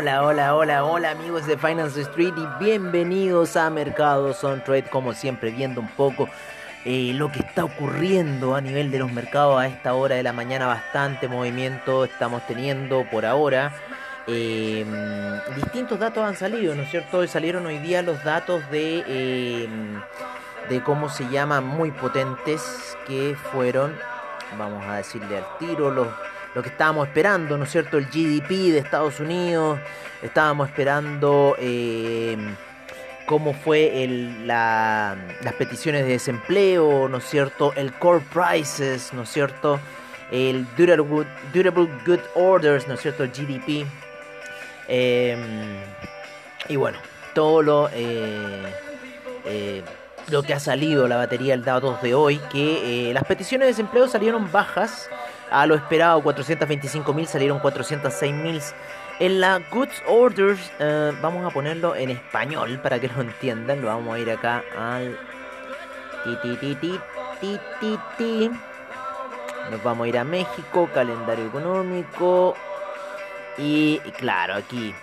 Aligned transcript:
Hola, 0.00 0.22
hola, 0.22 0.54
hola, 0.54 0.84
hola 0.84 1.10
amigos 1.10 1.44
de 1.48 1.58
Finance 1.58 2.02
Street 2.02 2.32
y 2.36 2.64
bienvenidos 2.64 3.56
a 3.56 3.68
Mercados 3.68 4.44
on 4.44 4.62
Trade, 4.62 4.84
como 4.84 5.12
siempre 5.12 5.50
viendo 5.50 5.80
un 5.80 5.88
poco 5.88 6.28
eh, 6.84 7.10
lo 7.14 7.32
que 7.32 7.40
está 7.40 7.64
ocurriendo 7.64 8.54
a 8.54 8.60
nivel 8.60 8.92
de 8.92 9.00
los 9.00 9.10
mercados 9.10 9.60
a 9.60 9.66
esta 9.66 9.94
hora 9.94 10.14
de 10.14 10.22
la 10.22 10.32
mañana, 10.32 10.68
bastante 10.68 11.26
movimiento 11.26 12.04
estamos 12.04 12.46
teniendo 12.46 13.06
por 13.10 13.26
ahora. 13.26 13.72
Em, 14.28 14.86
distintos 15.56 15.98
datos 15.98 16.24
han 16.24 16.36
salido, 16.36 16.76
¿no 16.76 16.82
es 16.82 16.90
cierto? 16.92 17.26
Salieron 17.26 17.66
hoy 17.66 17.78
día 17.78 18.00
los 18.02 18.22
datos 18.22 18.70
de, 18.70 19.00
em, 19.64 20.00
de 20.68 20.80
cómo 20.84 21.08
se 21.08 21.28
llaman 21.28 21.66
muy 21.66 21.90
potentes 21.90 22.96
que 23.04 23.36
fueron, 23.50 23.98
vamos 24.56 24.86
a 24.86 24.98
decirle 24.98 25.38
al 25.38 25.58
tiro, 25.58 25.90
los 25.90 26.06
lo 26.58 26.62
que 26.64 26.70
estábamos 26.70 27.06
esperando, 27.06 27.56
¿no 27.56 27.62
es 27.62 27.70
cierto? 27.70 27.98
El 27.98 28.06
GDP 28.06 28.72
de 28.72 28.78
Estados 28.78 29.20
Unidos, 29.20 29.78
estábamos 30.22 30.68
esperando 30.68 31.54
eh, 31.56 32.36
cómo 33.26 33.54
fue 33.54 34.08
las 34.44 35.16
peticiones 35.56 36.04
de 36.04 36.14
desempleo, 36.14 37.08
¿no 37.08 37.18
es 37.18 37.24
cierto? 37.26 37.72
El 37.76 37.92
core 37.92 38.24
prices, 38.32 39.12
¿no 39.12 39.22
es 39.22 39.28
cierto? 39.28 39.78
El 40.32 40.66
durable, 40.76 41.28
durable 41.54 41.88
good 42.04 42.18
orders, 42.34 42.88
¿no 42.88 42.94
es 42.94 43.02
cierto? 43.02 43.22
El 43.22 43.30
GDP. 43.30 43.86
Em, 44.88 45.76
y 46.68 46.74
bueno, 46.74 46.98
todo 47.34 47.62
lo... 47.62 47.88
Eh, 47.92 48.74
eh, 49.44 49.84
lo 50.28 50.42
que 50.42 50.52
ha 50.52 50.60
salido 50.60 51.08
la 51.08 51.16
batería 51.16 51.52
del 51.52 51.64
datos 51.64 52.02
de 52.02 52.14
hoy, 52.14 52.38
que 52.52 53.12
las 53.14 53.24
peticiones 53.24 53.64
de 53.64 53.70
desempleo 53.70 54.08
salieron 54.08 54.52
bajas 54.52 55.08
a 55.50 55.66
lo 55.66 55.74
esperado, 55.74 56.22
425.000 56.22 57.26
salieron 57.26 57.60
406.000. 57.60 58.74
En 59.20 59.40
la 59.40 59.60
Goods 59.70 60.02
Orders, 60.06 60.70
eh, 60.78 61.12
vamos 61.20 61.44
a 61.44 61.50
ponerlo 61.50 61.96
en 61.96 62.10
español 62.10 62.78
para 62.80 63.00
que 63.00 63.08
lo 63.08 63.20
entiendan. 63.20 63.80
Lo 63.80 63.88
vamos 63.88 64.14
a 64.14 64.18
ir 64.20 64.30
acá 64.30 64.62
al. 64.76 65.18
Nos 69.70 69.82
vamos 69.82 70.04
a 70.04 70.08
ir 70.08 70.18
a 70.18 70.24
México, 70.24 70.88
calendario 70.94 71.46
económico. 71.46 72.54
Y 73.56 73.98
claro, 74.16 74.54
aquí. 74.54 74.94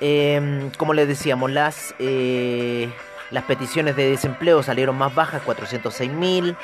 Em, 0.00 0.70
como 0.72 0.92
les 0.94 1.06
decíamos, 1.06 1.50
las. 1.52 1.94
Eh, 2.00 2.90
las 3.30 3.44
peticiones 3.44 3.96
de 3.96 4.10
desempleo 4.10 4.62
salieron 4.62 4.96
más 4.96 5.14
bajas, 5.14 5.42
406.000. 5.42 6.56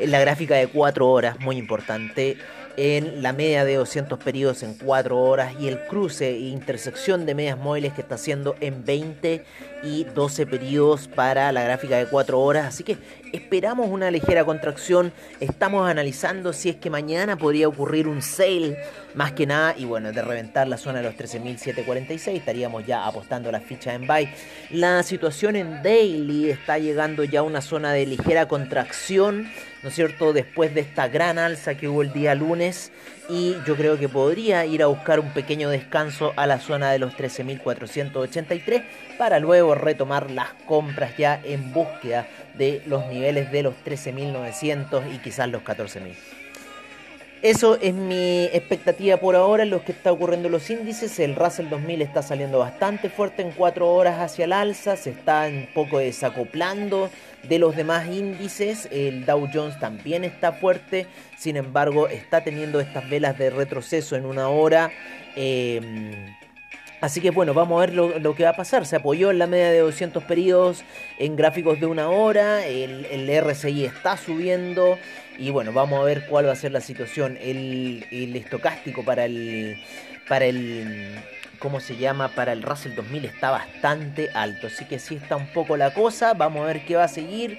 la 0.05 0.19
gráfica 0.19 0.55
de 0.55 0.67
4 0.67 1.09
horas, 1.09 1.39
muy 1.39 1.57
importante, 1.57 2.37
en 2.77 3.21
la 3.21 3.33
media 3.33 3.65
de 3.65 3.75
200 3.75 4.19
periodos 4.19 4.63
en 4.63 4.73
4 4.73 5.19
horas 5.19 5.53
y 5.59 5.67
el 5.67 5.79
cruce 5.87 6.29
e 6.29 6.39
intersección 6.39 7.25
de 7.25 7.35
medias 7.35 7.57
móviles 7.57 7.91
que 7.91 8.01
está 8.01 8.15
haciendo 8.15 8.55
en 8.61 8.85
20 8.85 9.43
y 9.83 10.05
12 10.05 10.45
periodos 10.45 11.09
para 11.09 11.51
la 11.51 11.63
gráfica 11.63 11.97
de 11.97 12.05
4 12.05 12.39
horas. 12.39 12.67
Así 12.67 12.85
que 12.85 12.97
esperamos 13.33 13.89
una 13.89 14.11
ligera 14.11 14.45
contracción. 14.45 15.11
Estamos 15.39 15.89
analizando 15.89 16.53
si 16.53 16.69
es 16.69 16.75
que 16.75 16.89
mañana 16.89 17.37
podría 17.37 17.67
ocurrir 17.67 18.07
un 18.07 18.21
sale 18.21 18.77
más 19.15 19.31
que 19.33 19.45
nada. 19.45 19.75
Y 19.77 19.85
bueno, 19.85 20.11
de 20.11 20.21
reventar 20.21 20.67
la 20.67 20.77
zona 20.77 20.99
de 20.99 21.05
los 21.05 21.15
13.746 21.15 22.35
estaríamos 22.35 22.85
ya 22.85 23.05
apostando 23.05 23.51
las 23.51 23.63
fichas 23.63 23.95
en 23.95 24.07
buy. 24.07 24.29
La 24.71 25.03
situación 25.03 25.55
en 25.55 25.81
daily 25.83 26.49
está 26.49 26.77
llegando 26.77 27.23
ya 27.23 27.39
a 27.39 27.43
una 27.43 27.61
zona 27.61 27.93
de 27.93 28.05
ligera 28.05 28.47
contracción 28.47 29.49
¿no 29.83 29.89
es 29.89 29.95
cierto?, 29.95 30.33
después 30.33 30.73
de 30.73 30.81
esta 30.81 31.07
gran 31.07 31.37
alza 31.37 31.75
que 31.75 31.87
hubo 31.87 32.01
el 32.01 32.11
día 32.11 32.35
lunes 32.35 32.91
y 33.29 33.55
yo 33.65 33.75
creo 33.75 33.97
que 33.97 34.09
podría 34.09 34.65
ir 34.65 34.83
a 34.83 34.87
buscar 34.87 35.19
un 35.19 35.29
pequeño 35.33 35.69
descanso 35.69 36.33
a 36.35 36.47
la 36.47 36.59
zona 36.59 36.91
de 36.91 36.99
los 36.99 37.13
13.483 37.13 38.83
para 39.19 39.41
luego 39.41 39.75
retomar 39.75 40.31
las 40.31 40.53
compras 40.65 41.17
ya 41.17 41.41
en 41.43 41.73
búsqueda 41.73 42.25
de 42.57 42.81
los 42.85 43.05
niveles 43.07 43.51
de 43.51 43.63
los 43.63 43.75
13.900 43.85 45.13
y 45.13 45.17
quizás 45.17 45.49
los 45.49 45.61
14.000. 45.61 46.15
Eso 47.41 47.77
es 47.81 47.93
mi 47.93 48.45
expectativa 48.45 49.17
por 49.17 49.35
ahora 49.35 49.63
en 49.63 49.71
lo 49.71 49.83
que 49.83 49.91
está 49.91 50.13
ocurriendo 50.13 50.47
en 50.47 50.53
los 50.53 50.69
índices. 50.69 51.19
El 51.19 51.35
Russell 51.35 51.67
2000 51.67 52.01
está 52.01 52.21
saliendo 52.21 52.59
bastante 52.59 53.09
fuerte 53.09 53.41
en 53.41 53.51
4 53.51 53.89
horas 53.89 54.19
hacia 54.19 54.45
el 54.45 54.53
alza, 54.53 54.95
se 54.95 55.09
está 55.09 55.47
un 55.47 55.67
poco 55.73 55.99
desacoplando 55.99 57.09
de 57.43 57.59
los 57.59 57.75
demás 57.75 58.07
índices. 58.07 58.87
El 58.89 59.25
Dow 59.25 59.49
Jones 59.53 59.77
también 59.79 60.23
está 60.23 60.53
fuerte, 60.53 61.07
sin 61.37 61.57
embargo 61.57 62.07
está 62.07 62.41
teniendo 62.41 62.79
estas 62.79 63.09
velas 63.09 63.37
de 63.37 63.49
retroceso 63.49 64.15
en 64.15 64.25
una 64.25 64.47
hora. 64.47 64.91
Em, 65.35 66.38
así 67.01 67.21
que 67.21 67.31
bueno, 67.31 67.53
vamos 67.53 67.77
a 67.77 67.85
ver 67.85 67.93
lo, 67.93 68.35
que 68.35 68.43
va 68.43 68.51
a 68.51 68.55
pasar. 68.55 68.85
Se 68.85 68.95
apoyó 68.95 69.31
en 69.31 69.39
la 69.39 69.47
media 69.47 69.71
de 69.71 69.79
200 69.79 70.23
periodos 70.23 70.83
en 71.17 71.35
gráficos 71.35 71.79
de 71.79 71.85
una 71.85 72.09
hora. 72.09 72.65
El, 72.65 73.05
el 73.05 73.43
RSI 73.43 73.85
está 73.85 74.17
subiendo. 74.17 74.97
Y 75.39 75.51
bueno, 75.51 75.71
vamos 75.71 76.01
a 76.01 76.03
ver 76.03 76.25
cuál 76.27 76.47
va 76.47 76.51
a 76.51 76.55
ser 76.55 76.73
la 76.73 76.81
situación. 76.81 77.37
El, 77.41 78.05
estocástico 78.35 79.05
para 79.05 79.23
el, 79.23 79.77
para 80.27 80.45
el, 80.45 81.15
¿cómo 81.59 81.79
se 81.79 81.95
llama? 81.95 82.35
Para 82.35 82.51
el 82.51 82.61
Russell 82.61 82.93
2000 82.93 83.25
está 83.25 83.51
bastante 83.51 84.29
alto. 84.33 84.67
Así 84.67 84.83
que 84.83 84.99
sí 84.99 85.15
está 85.15 85.37
un 85.37 85.47
poco 85.47 85.77
la 85.77 85.93
cosa. 85.93 86.33
Vamos 86.33 86.63
a 86.63 86.65
ver 86.65 86.83
qué 86.85 86.97
va 86.97 87.05
a 87.05 87.07
seguir. 87.07 87.57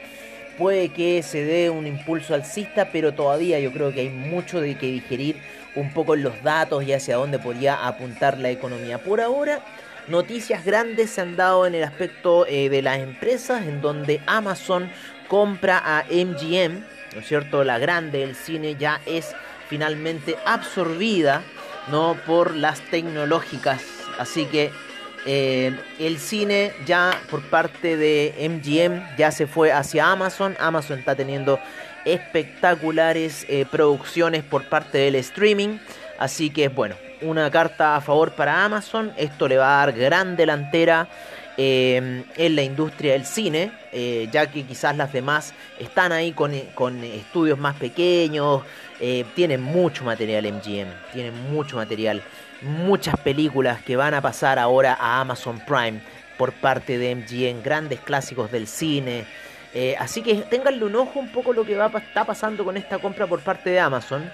Puede 0.58 0.90
que 0.90 1.22
se 1.22 1.42
dé 1.42 1.70
un 1.70 1.87
impulso 1.87 2.34
alcista, 2.34 2.90
pero 2.92 3.14
todavía 3.14 3.58
yo 3.60 3.72
creo 3.72 3.94
que 3.94 4.00
hay 4.00 4.10
mucho 4.10 4.60
de 4.60 4.76
que 4.76 4.87
digerir 4.88 5.37
un 5.75 5.93
poco 5.93 6.17
los 6.17 6.43
datos 6.43 6.84
y 6.84 6.93
hacia 6.93 7.17
dónde 7.17 7.38
podría 7.38 7.87
apuntar 7.87 8.38
la 8.38 8.50
economía. 8.50 8.99
Por 8.99 9.20
ahora, 9.20 9.61
noticias 10.08 10.64
grandes 10.64 11.11
se 11.11 11.20
han 11.20 11.37
dado 11.37 11.67
en 11.67 11.75
el 11.75 11.84
aspecto 11.84 12.46
eh, 12.46 12.69
de 12.69 12.82
las 12.82 12.99
empresas, 12.99 13.62
en 13.67 13.81
donde 13.81 14.20
Amazon 14.26 14.90
compra 15.28 15.81
a 15.84 16.05
MGM 16.05 16.82
¿no 17.14 17.20
es 17.20 17.26
cierto? 17.26 17.64
La 17.64 17.78
grande 17.78 18.20
del 18.20 18.34
cine 18.37 18.76
ya 18.76 19.00
es 19.06 19.34
finalmente 19.69 20.37
absorbida, 20.46 21.43
¿no? 21.90 22.16
Por 22.26 22.55
las 22.55 22.81
tecnológicas. 22.90 23.82
Así 24.19 24.46
que 24.46 24.70
Eh, 25.26 25.76
el 25.99 26.19
cine 26.19 26.73
ya 26.87 27.12
por 27.31 27.43
parte 27.50 27.99
de 27.99 28.32
MGM 28.38 29.19
ya 29.19 29.31
se 29.31 29.46
fue 29.46 29.70
hacia 29.70 30.11
Amazon. 30.11 30.56
Amazon 30.58 30.99
está 30.99 31.14
teniendo 31.14 31.61
espectaculares 32.05 33.47
eh, 33.49 33.67
producciones 33.70 34.43
por 34.44 34.64
parte 34.64 34.99
del 34.99 35.14
streaming. 35.17 35.79
Así 36.19 36.50
que 36.50 36.69
bueno, 36.69 36.97
una 37.23 37.50
carta 37.50 37.97
a 37.97 38.00
favor 38.00 38.32
para 38.32 38.64
Amazon. 38.64 39.12
Esto 39.17 39.49
le 39.49 39.56
va 39.56 39.82
a 39.82 39.87
dar 39.87 39.94
gran 39.97 40.37
delantera 40.37 41.08
eh, 41.56 42.25
en 42.37 42.56
la 42.56 42.62
industria 42.62 43.12
del 43.12 43.26
cine, 43.26 43.73
ya 44.31 44.47
que 44.50 44.64
quizás 44.64 44.97
las 44.97 45.12
demás 45.12 45.52
están 45.79 46.12
ahí 46.12 46.32
con, 46.32 46.52
con 46.75 47.02
estudios 47.05 47.58
más 47.58 47.76
pequeños. 47.76 48.62
tienen 49.35 49.61
mucho 49.61 50.05
material 50.05 50.44
MGM, 50.44 50.88
tienen 51.12 51.35
mucho 51.50 51.76
material 51.76 52.23
muchas 52.62 53.17
películas 53.19 53.82
que 53.82 53.97
van 53.97 54.14
a 54.14 54.20
pasar 54.20 54.58
ahora 54.58 54.97
a 55.00 55.20
Amazon 55.20 55.61
Prime 55.61 56.00
por 56.37 56.52
parte 56.52 56.99
de 56.99 57.14
MGM, 57.14 57.62
grandes 57.62 58.00
clásicos 58.00 58.50
del 58.50 58.67
cine. 58.67 59.26
Eh, 59.72 59.94
así 59.99 60.22
que 60.22 60.34
ténganle 60.34 60.84
un 60.84 60.96
ojo 60.96 61.20
un 61.20 61.28
poco 61.28 61.52
lo 61.52 61.64
que 61.64 61.76
va 61.76 61.87
está 61.87 62.25
pasando 62.25 62.64
con 62.64 62.76
esta 62.76 62.99
compra 62.99 63.26
por 63.26 63.40
parte 63.40 63.70
de 63.70 63.81
Amazon. 63.81 64.31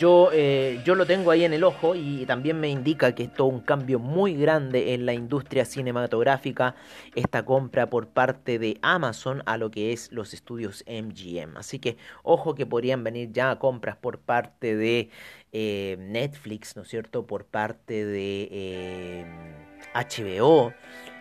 Yo, 0.00 0.30
eh, 0.32 0.80
yo 0.84 0.96
lo 0.96 1.06
tengo 1.06 1.30
ahí 1.30 1.44
en 1.44 1.52
el 1.52 1.62
ojo 1.62 1.94
y 1.94 2.26
también 2.26 2.58
me 2.58 2.68
indica 2.68 3.14
que 3.14 3.22
es 3.22 3.38
un 3.38 3.60
cambio 3.60 4.00
muy 4.00 4.34
grande 4.34 4.94
en 4.94 5.06
la 5.06 5.12
industria 5.14 5.64
cinematográfica, 5.64 6.74
esta 7.14 7.44
compra 7.44 7.88
por 7.88 8.08
parte 8.08 8.58
de 8.58 8.78
Amazon 8.82 9.44
a 9.46 9.56
lo 9.56 9.70
que 9.70 9.92
es 9.92 10.10
los 10.10 10.34
estudios 10.34 10.82
MGM. 10.88 11.56
Así 11.56 11.78
que 11.78 11.96
ojo 12.24 12.56
que 12.56 12.66
podrían 12.66 13.04
venir 13.04 13.30
ya 13.30 13.60
compras 13.60 13.96
por 13.96 14.18
parte 14.18 14.74
de 14.74 15.08
eh, 15.52 15.96
Netflix, 16.00 16.74
¿no 16.74 16.82
es 16.82 16.88
cierto? 16.88 17.24
Por 17.24 17.44
parte 17.44 18.04
de 18.04 19.24
HBO, 19.94 20.72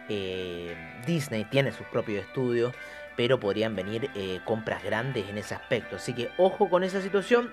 eh, 0.09 0.75
Disney 1.05 1.45
tiene 1.45 1.71
sus 1.71 1.87
propios 1.87 2.25
estudios, 2.25 2.73
pero 3.15 3.39
podrían 3.39 3.75
venir 3.75 4.09
compras 4.43 4.83
grandes 4.83 5.29
en 5.29 5.37
ese 5.37 5.55
aspecto. 5.55 5.95
Así 5.95 6.13
que 6.13 6.29
ojo 6.37 6.69
con 6.69 6.83
esa 6.83 7.01
situación 7.01 7.49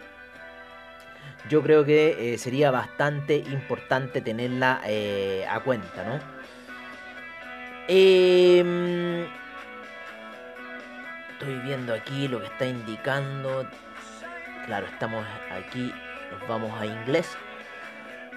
yo 1.48 1.62
creo 1.62 1.84
que 1.84 2.34
eh, 2.34 2.38
sería 2.38 2.70
bastante 2.70 3.36
importante 3.36 4.20
tenerla 4.20 4.80
eh, 4.86 5.44
a 5.48 5.60
cuenta, 5.60 6.04
¿no? 6.04 6.20
Em, 7.88 9.26
estoy 11.32 11.54
viendo 11.64 11.94
aquí 11.94 12.28
lo 12.28 12.40
que 12.40 12.46
está 12.46 12.66
indicando. 12.66 13.66
Claro, 14.66 14.86
estamos 14.86 15.26
aquí, 15.50 15.92
nos 16.30 16.48
vamos 16.48 16.80
a 16.80 16.86
inglés. 16.86 17.36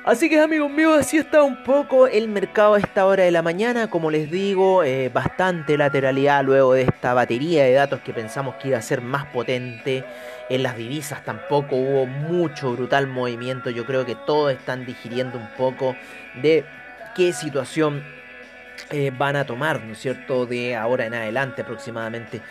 Así 0.06 0.30
que 0.30 0.40
amigos 0.40 0.70
míos, 0.70 1.00
así 1.00 1.18
está 1.18 1.42
un 1.42 1.64
poco 1.64 2.06
el 2.06 2.28
mercado 2.28 2.76
a 2.76 2.78
esta 2.78 3.08
hora 3.08 3.24
de 3.24 3.32
la 3.32 3.42
mañana. 3.42 3.90
Como 3.90 4.12
les 4.12 4.30
digo, 4.30 4.84
eh, 4.84 5.10
bastante 5.10 5.80
lateralidad 5.80 6.44
luego 6.44 6.74
de 6.74 6.84
esta 6.84 7.16
batería 7.16 7.64
de 7.64 7.74
datos 7.74 8.02
que 8.02 8.14
pensamos 8.14 8.54
que 8.58 8.68
iba 8.68 8.78
a 8.78 8.84
ser 8.84 9.02
más 9.02 9.26
potente. 9.26 10.06
En 10.48 10.62
las 10.62 10.78
divisas 10.78 11.26
tampoco 11.26 11.76
hubo 11.76 12.06
mucho 12.06 12.74
brutal 12.74 13.08
movimiento. 13.08 13.72
Yo 13.72 13.84
creo 13.88 14.06
que 14.06 14.14
todos 14.14 14.54
están 14.54 14.86
digiriendo 14.86 15.40
un 15.40 15.48
poco 15.58 15.96
de 16.36 16.66
qué 17.16 17.34
situación 17.34 18.04
eh, 18.92 19.12
van 19.18 19.38
a 19.38 19.46
tomar, 19.46 19.82
¿no 19.82 19.94
es 19.94 20.00
cierto?, 20.00 20.46
de 20.46 20.76
ahora 20.76 21.08
en 21.08 21.16
adelante 21.16 21.64
aproximadamente. 21.64 22.42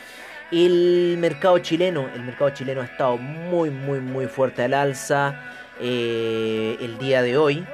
El 0.50 1.18
mercado 1.20 1.60
chileno, 1.60 2.10
el 2.16 2.24
mercado 2.24 2.50
chileno 2.50 2.80
ha 2.80 2.86
estado 2.86 3.16
muy, 3.16 3.70
muy, 3.70 4.00
muy 4.00 4.26
fuerte 4.26 4.64
al 4.64 4.74
alza. 4.74 5.40
Eh, 5.80 6.76
el 6.80 6.98
día 6.98 7.22
de 7.22 7.36
hoy. 7.36 7.66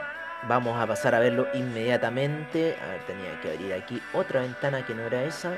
Vamos 0.49 0.81
a 0.81 0.87
pasar 0.87 1.15
a 1.15 1.19
verlo 1.19 1.49
inmediatamente. 1.53 2.77
A 2.83 2.89
ver, 2.93 3.01
tenía 3.07 3.41
que 3.41 3.53
abrir 3.53 3.75
aquí 3.75 4.01
otra 4.15 4.41
ventana 4.41 4.87
que 4.87 4.95
no 4.95 5.03
era 5.03 5.25
esa. 5.25 5.53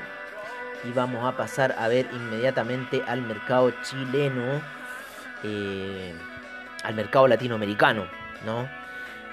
Y 0.83 0.91
vamos 0.91 1.23
a 1.25 1.37
pasar 1.37 1.73
a 1.77 1.87
ver 1.87 2.07
inmediatamente 2.11 3.01
al 3.07 3.21
mercado 3.21 3.71
chileno. 3.81 4.61
Eh, 5.43 6.13
al 6.83 6.95
mercado 6.95 7.27
latinoamericano, 7.27 8.07
¿no? 8.45 8.67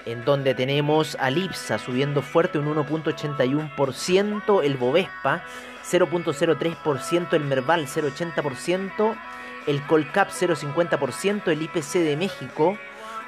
En 0.05 0.25
donde 0.25 0.55
tenemos 0.55 1.15
al 1.19 1.37
IPSA 1.37 1.77
subiendo 1.77 2.21
fuerte 2.21 2.57
un 2.57 2.73
1.81%, 2.73 4.63
el 4.63 4.77
Bovespa 4.77 5.43
0.03%, 5.83 7.33
el 7.33 7.43
Merval 7.43 7.87
0.80%, 7.87 9.15
el 9.67 9.85
Colcap 9.85 10.29
0.50%, 10.29 11.51
el 11.51 11.61
IPC 11.61 11.99
de 11.99 12.17
México 12.17 12.77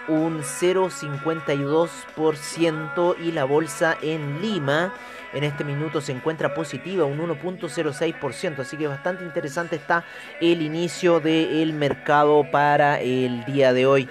un 0.07 0.41
0,52% 0.41 3.15
y 3.21 3.31
la 3.31 3.43
bolsa 3.45 3.95
en 4.01 4.41
Lima 4.41 4.91
en 5.33 5.43
este 5.43 5.63
minuto 5.63 5.99
se 5.99 6.11
encuentra 6.11 6.53
positiva, 6.53 7.05
un 7.05 7.17
1.06%, 7.19 8.59
así 8.59 8.77
que 8.77 8.87
bastante 8.87 9.23
interesante 9.23 9.77
está 9.77 10.05
el 10.39 10.61
inicio 10.61 11.19
del 11.19 11.73
mercado 11.73 12.45
para 12.51 13.01
el 13.01 13.43
día 13.45 13.73
de 13.73 13.87
hoy. 13.87 14.07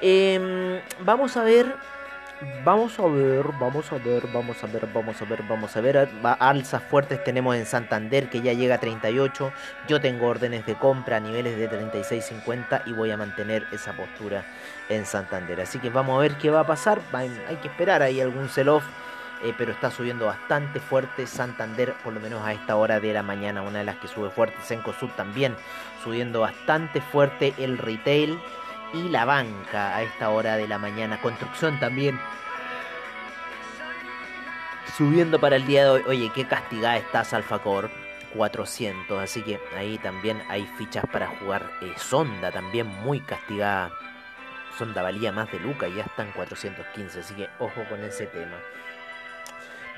Em, 0.00 0.80
vamos 1.00 1.36
a 1.36 1.42
ver 1.42 1.74
Vamos 2.64 3.00
a 3.00 3.06
ver, 3.06 3.44
vamos 3.58 3.90
a 3.90 3.98
ver, 3.98 4.28
vamos 4.32 4.62
a 4.62 4.68
ver, 4.68 4.88
vamos 4.94 5.20
a 5.20 5.24
ver, 5.24 5.42
vamos 5.48 5.76
a 5.76 5.80
ver. 5.80 6.08
Alzas 6.38 6.80
fuertes 6.84 7.24
tenemos 7.24 7.56
en 7.56 7.66
Santander 7.66 8.30
que 8.30 8.40
ya 8.40 8.52
llega 8.52 8.76
a 8.76 8.78
38. 8.78 9.52
Yo 9.88 10.00
tengo 10.00 10.28
órdenes 10.28 10.64
de 10.64 10.76
compra 10.76 11.16
a 11.16 11.20
niveles 11.20 11.58
de 11.58 11.68
36.50 11.68 12.82
y 12.86 12.92
voy 12.92 13.10
a 13.10 13.16
mantener 13.16 13.66
esa 13.72 13.92
postura 13.92 14.44
en 14.88 15.04
Santander. 15.04 15.60
Así 15.60 15.80
que 15.80 15.90
vamos 15.90 16.16
a 16.16 16.20
ver 16.20 16.38
qué 16.38 16.50
va 16.50 16.60
a 16.60 16.66
pasar. 16.66 17.00
Hay 17.12 17.56
que 17.60 17.66
esperar 17.66 18.02
ahí 18.02 18.20
algún 18.20 18.48
sell-off. 18.48 18.84
Eh, 19.42 19.54
pero 19.56 19.70
está 19.70 19.88
subiendo 19.92 20.26
bastante 20.26 20.80
fuerte 20.80 21.24
Santander, 21.24 21.94
por 22.02 22.12
lo 22.12 22.18
menos 22.18 22.44
a 22.44 22.52
esta 22.52 22.74
hora 22.74 22.98
de 22.98 23.12
la 23.12 23.22
mañana, 23.22 23.62
una 23.62 23.78
de 23.78 23.84
las 23.84 23.94
que 23.98 24.08
sube 24.08 24.30
fuerte, 24.30 24.56
Sencosud 24.64 25.10
también 25.10 25.54
subiendo 26.02 26.40
bastante 26.40 27.00
fuerte 27.00 27.54
el 27.56 27.78
retail 27.78 28.36
y 28.92 29.08
la 29.08 29.24
banca 29.24 29.96
a 29.96 30.02
esta 30.02 30.30
hora 30.30 30.56
de 30.56 30.68
la 30.68 30.78
mañana. 30.78 31.20
Construcción 31.20 31.78
también 31.80 32.18
subiendo 34.96 35.38
para 35.38 35.56
el 35.56 35.66
día 35.66 35.84
de 35.84 35.90
hoy. 35.90 36.02
Oye, 36.06 36.32
qué 36.34 36.46
castigada 36.46 36.96
estás, 36.96 37.32
Alfacor. 37.32 37.90
400, 38.34 39.22
así 39.22 39.42
que 39.42 39.58
ahí 39.76 39.96
también 39.98 40.42
hay 40.48 40.66
fichas 40.76 41.04
para 41.10 41.28
jugar. 41.28 41.70
Eh, 41.80 41.94
Sonda 41.96 42.50
también 42.50 42.86
muy 42.86 43.20
castigada. 43.20 43.90
Sonda 44.76 45.02
valía 45.02 45.32
más 45.32 45.50
de 45.50 45.58
Luca 45.60 45.88
y 45.88 45.94
ya 45.94 46.02
están 46.02 46.30
415, 46.32 47.20
así 47.20 47.34
que 47.34 47.48
ojo 47.58 47.84
con 47.88 48.02
ese 48.04 48.26
tema. 48.26 48.56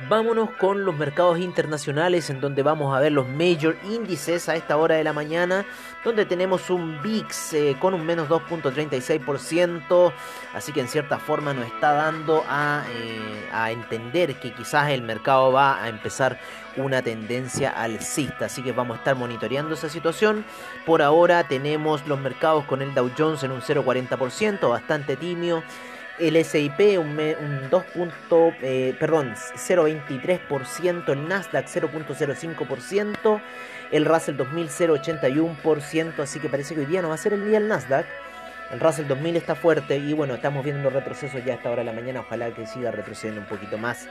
Vámonos 0.09 0.51
con 0.53 0.85
los 0.85 0.97
mercados 0.97 1.39
internacionales 1.39 2.31
en 2.31 2.41
donde 2.41 2.63
vamos 2.63 2.97
a 2.97 3.01
ver 3.01 3.13
los 3.13 3.29
major 3.29 3.77
índices 3.85 4.49
a 4.49 4.57
esta 4.57 4.77
hora 4.79 4.95
de 4.95 5.05
la 5.05 5.13
mañana, 5.13 5.67
donde 6.03 6.25
tenemos 6.25 6.71
un 6.71 7.03
VIX 7.03 7.53
eh, 7.53 7.77
con 7.79 7.93
un 7.93 8.07
menos 8.07 8.29
2.36%, 8.29 10.13
así 10.55 10.73
que 10.73 10.81
en 10.81 10.89
cierta 10.89 11.19
forma 11.19 11.53
nos 11.53 11.67
está 11.67 11.93
dando 11.93 12.43
a, 12.49 12.85
eh, 12.91 13.49
a, 13.53 13.71
entender 13.73 14.37
que 14.41 14.53
quizás 14.55 14.91
el 14.91 15.03
mercado 15.03 15.53
va 15.53 15.83
a 15.83 15.89
empezar 15.89 16.41
una 16.77 17.03
tendencia 17.03 17.71
alcista, 17.71 18.47
así 18.47 18.63
que 18.63 18.73
vamos 18.73 18.97
a 18.97 18.99
estar 19.01 19.17
monitoreando 19.17 19.75
esa 19.75 19.91
situación. 19.91 20.47
Por 20.87 21.03
ahora 21.03 21.45
tenemos 21.47 22.07
los 22.07 22.19
mercados 22.19 22.65
con 22.65 22.81
el 22.81 22.95
Dow 22.95 23.11
Jones 23.17 23.43
en 23.43 23.53
un 23.53 23.61
0.40%, 23.61 24.71
bastante 24.71 25.17
timio 25.17 25.63
el 26.21 26.45
SIP 26.45 26.99
un, 26.99 27.19
un 27.19 27.71
2. 27.71 27.85
Eh, 28.63 28.95
perdón, 28.99 29.35
0.23%, 29.35 31.09
el 31.09 31.29
Nasdaq 31.29 31.67
0.05%, 31.67 33.43
el 33.91 34.05
Russell 34.05 34.37
2000 34.37 34.69
0.81%, 34.69 36.19
así 36.21 36.39
que 36.39 36.49
parece 36.49 36.75
que 36.75 36.81
hoy 36.81 36.87
día 36.87 37.03
no 37.03 37.09
va 37.09 37.15
a 37.15 37.19
ser 37.19 37.33
el 37.33 37.47
día 37.49 37.59
el 37.59 37.69
Nasdaq. 37.69 38.07
El 38.71 38.79
Russell 38.79 39.07
2000 39.09 39.37
está 39.37 39.57
fuerte 39.57 39.97
y 39.97 40.13
bueno, 40.13 40.35
estamos 40.35 40.65
viendo 40.65 40.91
retrocesos 40.91 41.45
ya 41.45 41.55
a 41.55 41.57
esta 41.57 41.71
hora 41.71 41.81
de 41.81 41.87
la 41.87 41.93
mañana, 41.93 42.21
ojalá 42.21 42.51
que 42.53 42.67
siga 42.67 42.93
retrocediendo 42.93 43.41
un 43.41 43.49
poquito 43.49 43.79
más 43.79 44.07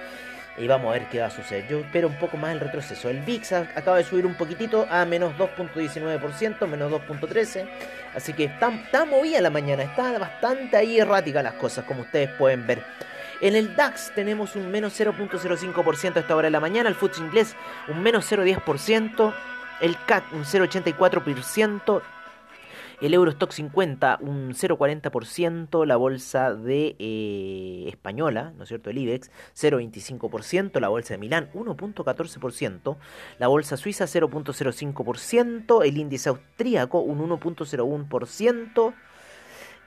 y 0.58 0.68
vamos 0.68 0.90
a 0.90 1.00
ver 1.00 1.10
qué 1.10 1.20
va 1.20 1.28
a 1.28 1.32
suceder. 1.32 1.68
Yo 1.68 1.80
espero 1.80 2.08
un 2.08 2.16
poco 2.16 2.38
más 2.38 2.52
el 2.52 2.60
retroceso. 2.60 3.10
El 3.10 3.22
VIX 3.22 3.54
acaba 3.54 3.98
de 3.98 4.04
subir 4.04 4.26
un 4.26 4.36
poquitito 4.36 4.88
a 4.90 5.06
menos 5.06 5.34
2.19%, 5.38 6.68
menos 6.68 6.92
2.13%. 6.92 7.68
Así 8.16 8.34
que 8.34 8.46
está, 8.46 8.70
está 8.70 9.06
movida 9.06 9.40
la 9.40 9.50
mañana, 9.50 9.84
está 9.84 10.18
bastante 10.18 10.76
ahí 10.76 11.00
errática 11.00 11.44
las 11.44 11.54
cosas, 11.54 11.86
como 11.86 12.02
ustedes 12.02 12.30
pueden 12.32 12.66
ver. 12.66 12.84
En 13.42 13.56
el 13.56 13.76
DAX 13.76 14.12
tenemos 14.14 14.56
un 14.58 14.70
menos 14.70 15.00
0.05% 15.00 16.18
a 16.18 16.20
esta 16.20 16.36
hora 16.36 16.48
de 16.48 16.52
la 16.52 16.60
mañana, 16.60 16.90
el 16.90 16.96
FTSE 16.96 17.22
inglés 17.22 17.56
un 17.88 18.02
menos 18.02 18.30
0.10%, 18.30 19.34
el 19.80 19.98
CAC 20.06 20.34
un 20.34 20.44
0.84%, 20.44 22.02
el 23.02 23.14
Eurostock 23.14 23.52
50 23.52 24.20
un 24.22 24.54
0,40%, 24.54 25.86
la 25.86 25.96
bolsa 25.96 26.54
de 26.54 26.96
eh, 27.00 27.86
española, 27.88 28.54
¿no 28.58 28.64
es 28.64 28.70
cierto? 28.70 28.90
El 28.90 28.98
IBEX 28.98 29.32
0,25%, 29.56 30.80
la 30.80 30.90
bolsa 30.90 31.14
de 31.14 31.18
Milán 31.18 31.50
1,14%, 31.54 32.98
la 33.38 33.48
bolsa 33.48 33.78
suiza 33.78 34.06
0,05%, 34.06 35.86
el 35.86 35.98
índice 35.98 36.30
austríaco 36.30 37.00
un 37.00 37.30
1,01%. 37.30 38.94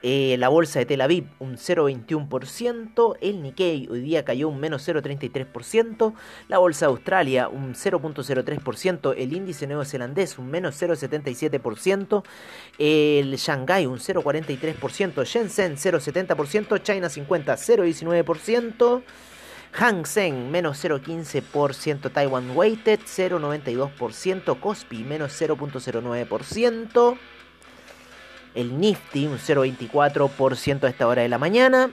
Eh, 0.05 0.35
la 0.37 0.49
bolsa 0.49 0.79
de 0.79 0.85
Tel 0.85 0.99
Aviv 0.99 1.27
un 1.39 1.55
0,21%, 1.55 3.15
el 3.21 3.41
Nikkei 3.41 3.87
hoy 3.89 4.01
día 4.01 4.25
cayó 4.25 4.49
un 4.49 4.59
menos 4.59 4.85
0,33%, 4.85 6.13
la 6.49 6.57
bolsa 6.57 6.87
de 6.87 6.91
Australia 6.91 7.47
un 7.47 7.73
0,03%, 7.73 9.15
el 9.17 9.31
índice 9.31 9.65
neozelandés 9.65 10.37
un 10.37 10.51
menos 10.51 10.81
0,77%, 10.81 12.21
el 12.79 13.37
Shanghai 13.37 13.85
un 13.85 13.97
0,43%, 13.97 15.23
Shenzhen 15.23 15.77
0,70%, 15.77 16.83
China 16.83 17.07
50 17.07 17.53
0,19%, 17.53 19.03
Hang 19.71 20.05
Seng 20.05 20.51
menos 20.51 20.83
0,15%, 20.83 22.11
Taiwan 22.11 22.51
Weighted 22.57 22.99
0,92%, 22.99 24.59
Kospi 24.59 25.05
menos 25.05 25.41
0,09%, 25.41 27.17
el 28.55 28.79
Nifty 28.79 29.27
un 29.27 29.37
0,24% 29.37 30.83
a 30.83 30.89
esta 30.89 31.07
hora 31.07 31.21
de 31.21 31.29
la 31.29 31.37
mañana. 31.37 31.91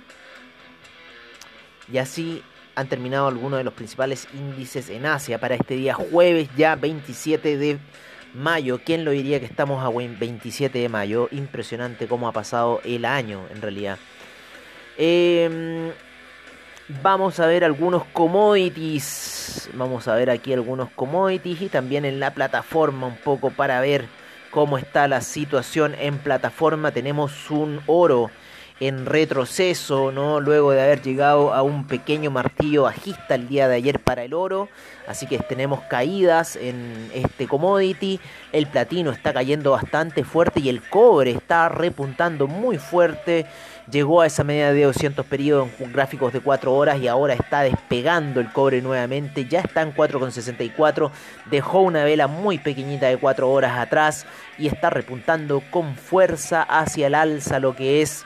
Y 1.93 1.99
así 1.99 2.43
han 2.75 2.89
terminado 2.89 3.29
algunos 3.29 3.59
de 3.59 3.65
los 3.65 3.75
principales 3.75 4.29
índices 4.35 4.91
en 4.91 5.07
Asia 5.07 5.39
para 5.39 5.55
este 5.55 5.75
día 5.75 5.95
jueves 5.95 6.49
ya 6.57 6.77
27 6.77 7.57
de 7.57 7.79
mayo. 8.35 8.81
¿Quién 8.85 9.05
lo 9.05 9.11
diría 9.11 9.41
que 9.41 9.47
estamos 9.47 9.85
a 9.85 9.91
27 9.91 10.79
de 10.79 10.89
mayo? 10.89 11.29
Impresionante 11.31 12.07
cómo 12.07 12.29
ha 12.29 12.33
pasado 12.33 12.81
el 12.85 13.05
año 13.05 13.43
en 13.53 13.61
realidad. 13.61 13.99
Em, 14.97 15.91
vamos 17.03 17.41
a 17.41 17.47
ver 17.47 17.65
algunos 17.65 18.05
commodities. 18.13 19.69
Vamos 19.75 20.09
a 20.09 20.15
ver 20.15 20.31
aquí 20.31 20.53
algunos 20.53 20.91
commodities 20.91 21.63
y 21.63 21.69
también 21.69 22.05
en 22.05 22.21
la 22.21 22.33
plataforma 22.35 23.07
un 23.07 23.17
poco 23.17 23.51
para 23.51 23.81
ver 23.81 24.07
cómo 24.51 24.79
está 24.79 25.09
la 25.09 25.21
situación 25.21 25.95
en 25.99 26.19
plataforma. 26.19 26.93
Tenemos 26.93 27.51
un 27.51 27.81
oro 27.87 28.31
en 28.81 29.05
retroceso, 29.05 30.11
¿no? 30.11 30.41
Luego 30.41 30.73
de 30.73 30.81
haber 30.81 31.03
llegado 31.03 31.53
a 31.53 31.63
un 31.63 31.87
pequeño 31.87 32.31
martillo 32.31 32.85
bajista 32.85 33.35
el 33.35 33.47
día 33.47 33.69
de 33.69 33.77
ayer 33.77 34.01
para 34.01 34.25
el 34.25 34.33
oro. 34.33 34.71
Así 35.07 35.27
que 35.27 35.39
tenemos 35.39 35.81
caídas 35.83 36.57
en 36.57 37.11
este 37.15 37.47
commodity. 37.47 38.19
El 38.53 38.67
platino 38.67 39.11
está 39.11 39.35
cayendo 39.35 39.73
bastante 39.73 40.25
fuerte 40.25 40.61
y 40.61 40.71
el 40.71 40.83
cobre 40.83 41.33
está 41.33 41.69
repuntando 41.69 42.47
muy 42.47 42.79
fuerte 42.79 43.47
llegó 43.91 44.21
a 44.21 44.27
esa 44.27 44.45
media 44.45 44.73
de 44.73 44.85
200 44.85 45.27
periodos 45.27 45.69
en 45.79 45.93
gráficos 45.93 46.33
de 46.33 46.41
4 46.41 46.73
horas 46.73 47.01
y 47.01 47.09
ahora 47.09 47.35
está 47.35 47.63
despegando 47.63 48.41
el 48.41 48.53
cobre 48.53 48.83
nuevamente, 48.83 49.47
ya 49.47 49.61
está 49.61 49.83
en 49.83 49.95
4,64, 49.95 51.11
dejó 51.51 51.81
una 51.81 52.05
vela 52.05 52.27
muy 52.27 52.59
pequeñita 52.59 53.07
de 53.07 53.17
4 53.17 53.51
horas 53.51 53.79
atrás 53.79 54.27
y 54.59 54.69
está 54.69 54.91
repuntando 54.91 55.63
con 55.71 55.97
fuerza 55.97 56.63
hacia 56.63 57.09
el 57.09 57.15
alza 57.15 57.59
lo 57.59 57.75
que 57.75 58.03
es 58.03 58.25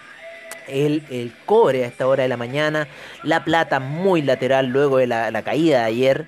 el, 0.69 1.05
el, 1.11 1.33
cobre 1.45 1.85
a 1.85 1.89
esta 1.89 2.07
hora 2.07 2.23
de 2.23 2.29
la 2.29 2.37
mañana, 2.37 2.89
la 3.23 3.45
plata 3.45 3.81
muy 3.81 4.23
lateral 4.23 4.67
luego 4.67 4.99
de 4.99 5.07
la, 5.07 5.31
la 5.31 5.43
caída 5.43 5.81
de 5.81 5.85
ayer. 5.85 6.27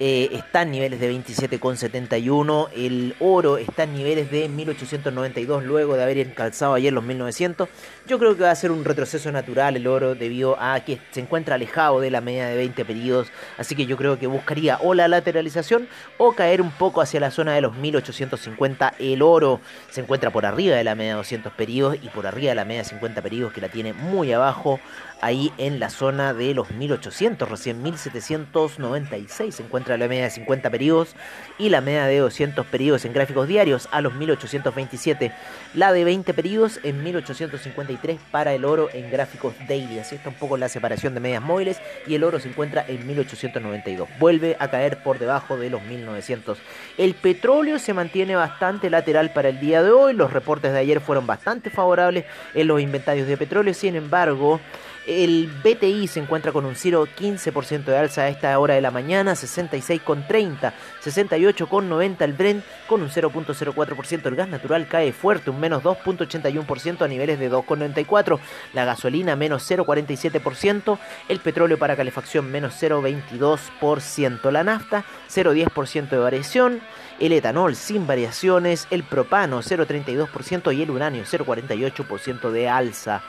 Eh, 0.00 0.28
está 0.32 0.62
en 0.62 0.70
niveles 0.70 1.00
de 1.00 1.12
27,71. 1.12 2.68
El 2.76 3.16
oro 3.18 3.58
está 3.58 3.82
en 3.82 3.94
niveles 3.94 4.30
de 4.30 4.48
1892 4.48 5.64
luego 5.64 5.96
de 5.96 6.04
haber 6.04 6.18
encalzado 6.18 6.74
ayer 6.74 6.92
los 6.92 7.02
1900. 7.02 7.68
Yo 8.06 8.18
creo 8.20 8.36
que 8.36 8.44
va 8.44 8.52
a 8.52 8.54
ser 8.54 8.70
un 8.70 8.84
retroceso 8.84 9.32
natural 9.32 9.76
el 9.76 9.88
oro 9.88 10.14
debido 10.14 10.56
a 10.60 10.78
que 10.80 11.00
se 11.10 11.20
encuentra 11.20 11.56
alejado 11.56 11.98
de 11.98 12.12
la 12.12 12.20
media 12.20 12.46
de 12.46 12.56
20 12.56 12.84
periodos. 12.84 13.32
Así 13.56 13.74
que 13.74 13.86
yo 13.86 13.96
creo 13.96 14.20
que 14.20 14.28
buscaría 14.28 14.78
o 14.82 14.94
la 14.94 15.08
lateralización 15.08 15.88
o 16.16 16.32
caer 16.32 16.62
un 16.62 16.70
poco 16.70 17.00
hacia 17.00 17.18
la 17.18 17.32
zona 17.32 17.54
de 17.54 17.60
los 17.60 17.74
1850. 17.76 18.94
El 19.00 19.20
oro 19.20 19.60
se 19.90 20.02
encuentra 20.02 20.30
por 20.30 20.46
arriba 20.46 20.76
de 20.76 20.84
la 20.84 20.94
media 20.94 21.12
de 21.12 21.16
200 21.16 21.52
periodos 21.54 21.96
y 22.00 22.08
por 22.08 22.24
arriba 22.28 22.50
de 22.50 22.54
la 22.54 22.64
media 22.64 22.82
de 22.82 22.88
50 22.88 23.20
periodos 23.20 23.52
que 23.52 23.60
la 23.60 23.68
tiene 23.68 23.94
muy 23.94 24.32
abajo 24.32 24.78
ahí 25.20 25.52
en 25.58 25.80
la 25.80 25.90
zona 25.90 26.34
de 26.34 26.54
los 26.54 26.70
1800, 26.70 27.48
recién 27.48 27.82
1796 27.82 29.54
se 29.54 29.62
encuentra 29.62 29.96
la 29.96 30.08
media 30.08 30.24
de 30.24 30.30
50 30.30 30.70
periodos 30.70 31.14
y 31.58 31.68
la 31.70 31.80
media 31.80 32.04
de 32.04 32.18
200 32.18 32.66
periodos 32.66 33.04
en 33.04 33.12
gráficos 33.12 33.48
diarios 33.48 33.88
a 33.90 34.00
los 34.00 34.14
1827, 34.14 35.32
la 35.74 35.92
de 35.92 36.04
20 36.04 36.34
periodos 36.34 36.80
en 36.82 37.02
1853 37.02 38.18
para 38.30 38.52
el 38.54 38.64
oro 38.64 38.88
en 38.92 39.10
gráficos 39.10 39.54
daily, 39.68 39.98
así 39.98 40.14
está 40.14 40.28
un 40.28 40.36
poco 40.36 40.56
la 40.56 40.68
separación 40.68 41.14
de 41.14 41.20
medias 41.20 41.42
móviles 41.42 41.80
y 42.06 42.14
el 42.14 42.24
oro 42.24 42.40
se 42.40 42.48
encuentra 42.48 42.84
en 42.86 43.06
1892, 43.06 44.08
vuelve 44.18 44.56
a 44.58 44.68
caer 44.68 45.02
por 45.02 45.18
debajo 45.18 45.56
de 45.56 45.70
los 45.70 45.82
1900. 45.82 46.58
El 46.96 47.14
petróleo 47.14 47.78
se 47.78 47.94
mantiene 47.94 48.36
bastante 48.36 48.90
lateral 48.90 49.32
para 49.32 49.48
el 49.48 49.60
día 49.60 49.82
de 49.82 49.90
hoy, 49.90 50.12
los 50.14 50.32
reportes 50.32 50.72
de 50.72 50.78
ayer 50.78 51.00
fueron 51.00 51.26
bastante 51.26 51.70
favorables 51.70 52.24
en 52.54 52.66
los 52.66 52.80
inventarios 52.80 53.26
de 53.26 53.36
petróleo, 53.36 53.74
sin 53.74 53.96
embargo, 53.96 54.60
el 55.08 55.50
BTI 55.64 56.06
se 56.06 56.20
encuentra 56.20 56.52
con 56.52 56.66
un 56.66 56.74
0,15% 56.74 57.84
de 57.84 57.96
alza 57.96 58.22
a 58.22 58.28
esta 58.28 58.58
hora 58.58 58.74
de 58.74 58.82
la 58.82 58.90
mañana, 58.90 59.32
66,30, 59.32 60.72
68,90 61.02 62.20
el 62.20 62.34
Brent 62.34 62.62
con 62.86 63.00
un 63.00 63.08
0,04%. 63.08 64.26
El 64.26 64.36
gas 64.36 64.48
natural 64.48 64.86
cae 64.86 65.12
fuerte, 65.12 65.48
un 65.48 65.60
menos 65.60 65.82
2,81% 65.82 67.00
a 67.00 67.08
niveles 67.08 67.38
de 67.38 67.50
2,94. 67.50 68.38
La 68.74 68.84
gasolina 68.84 69.34
menos 69.34 69.68
0,47%. 69.70 70.98
El 71.30 71.40
petróleo 71.40 71.78
para 71.78 71.96
calefacción 71.96 72.50
menos 72.50 72.74
0,22%. 72.80 74.50
La 74.50 74.62
nafta 74.62 75.06
0,10% 75.30 76.10
de 76.10 76.18
variación. 76.18 76.80
El 77.18 77.32
etanol 77.32 77.76
sin 77.76 78.06
variaciones. 78.06 78.86
El 78.90 79.04
propano 79.04 79.62
0,32% 79.62 80.76
y 80.76 80.82
el 80.82 80.90
uranio 80.90 81.24
0,48% 81.24 82.50
de 82.50 82.68
alza. 82.68 83.22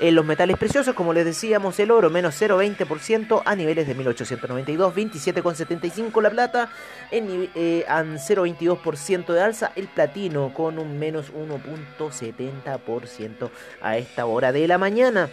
En 0.00 0.14
los 0.14 0.24
metales 0.24 0.56
preciosos, 0.58 0.94
como 0.94 1.12
les 1.12 1.24
decíamos, 1.24 1.78
el 1.78 1.92
oro 1.92 2.10
menos 2.10 2.40
0,20% 2.40 3.42
a 3.44 3.54
niveles 3.54 3.86
de 3.86 3.94
1892, 3.94 4.94
27,75 4.94 6.20
la 6.20 6.30
plata, 6.30 6.68
en, 7.10 7.50
eh, 7.54 7.84
0,22% 7.88 9.32
de 9.32 9.40
alza, 9.40 9.72
el 9.76 9.86
platino 9.88 10.52
con 10.52 10.78
un 10.78 10.98
menos 10.98 11.32
1,70% 11.32 13.50
a 13.82 13.96
esta 13.96 14.26
hora 14.26 14.50
de 14.50 14.66
la 14.66 14.78
mañana 14.78 15.30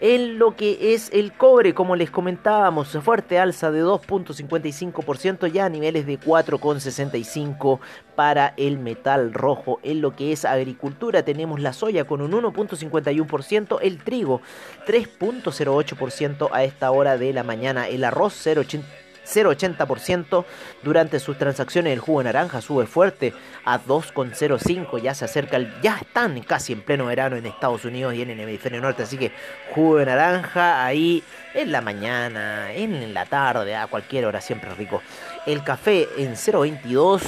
en 0.00 0.38
lo 0.38 0.54
que 0.54 0.94
es 0.94 1.10
el 1.12 1.32
cobre, 1.32 1.74
como 1.74 1.96
les 1.96 2.10
comentábamos, 2.10 2.96
fuerte 3.02 3.38
alza 3.38 3.70
de 3.70 3.82
2.55% 3.84 5.50
ya 5.50 5.66
a 5.66 5.68
niveles 5.68 6.06
de 6.06 6.20
4.65 6.20 7.80
para 8.14 8.54
el 8.56 8.78
metal 8.78 9.34
rojo. 9.34 9.80
En 9.82 10.00
lo 10.00 10.14
que 10.14 10.32
es 10.32 10.44
agricultura 10.44 11.24
tenemos 11.24 11.60
la 11.60 11.72
soya 11.72 12.04
con 12.04 12.20
un 12.20 12.32
1.51%, 12.32 13.78
el 13.82 13.98
trigo 13.98 14.40
3.08% 14.86 16.48
a 16.52 16.64
esta 16.64 16.90
hora 16.90 17.18
de 17.18 17.32
la 17.32 17.42
mañana, 17.42 17.88
el 17.88 18.04
arroz 18.04 18.34
0.80 18.46 19.07
0,80% 19.28 20.44
durante 20.82 21.20
sus 21.20 21.38
transacciones. 21.38 21.92
El 21.92 22.00
jugo 22.00 22.20
de 22.20 22.24
naranja 22.24 22.60
sube 22.60 22.86
fuerte 22.86 23.34
a 23.64 23.80
2,05. 23.80 25.00
Ya 25.00 25.14
se 25.14 25.24
acerca, 25.24 25.56
el, 25.56 25.72
ya 25.82 25.98
están 26.00 26.40
casi 26.40 26.72
en 26.72 26.82
pleno 26.82 27.06
verano 27.06 27.36
en 27.36 27.46
Estados 27.46 27.84
Unidos 27.84 28.14
y 28.14 28.22
en 28.22 28.30
el 28.30 28.40
hemisferio 28.40 28.80
norte. 28.80 29.02
Así 29.02 29.16
que 29.18 29.32
jugo 29.74 29.96
de 29.96 30.06
naranja 30.06 30.84
ahí 30.84 31.22
en 31.54 31.72
la 31.72 31.80
mañana, 31.80 32.72
en 32.72 33.14
la 33.14 33.26
tarde, 33.26 33.76
a 33.76 33.86
cualquier 33.86 34.26
hora, 34.26 34.40
siempre 34.40 34.74
rico. 34.74 35.02
El 35.46 35.62
café 35.62 36.08
en 36.16 36.34
0,22. 36.34 37.22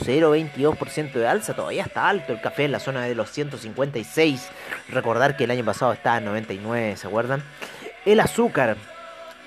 0,22% 0.00 1.12
de 1.12 1.28
alza, 1.28 1.54
todavía 1.54 1.82
está 1.82 2.08
alto 2.08 2.32
el 2.32 2.40
café 2.40 2.64
en 2.64 2.72
la 2.72 2.80
zona 2.80 3.02
de 3.02 3.14
los 3.14 3.30
156. 3.30 4.48
Recordar 4.88 5.36
que 5.36 5.44
el 5.44 5.50
año 5.50 5.64
pasado 5.64 5.92
estaba 5.92 6.18
en 6.18 6.24
99, 6.24 6.96
¿se 6.96 7.06
acuerdan? 7.06 7.42
El 8.04 8.18
azúcar 8.20 8.76